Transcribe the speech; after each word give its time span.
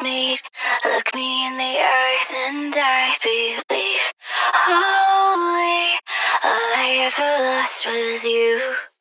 was 0.00 0.06
made. 0.06 0.38
Look 0.84 1.14
me 1.14 1.46
in 1.46 1.56
the 1.56 1.62
eyes 1.62 2.30
and 2.48 2.74
I 2.76 3.14
believe. 3.22 4.12
Holy, 4.54 5.98
all 6.44 6.72
I 6.76 7.10
ever 7.10 7.44
lost 7.44 7.86
was 7.86 8.24
you. 8.24 8.93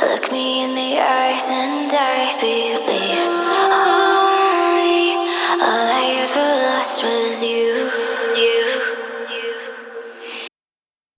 Look 0.00 0.30
me 0.30 0.62
in 0.62 0.74
the 0.76 1.00
eye. 1.00 1.17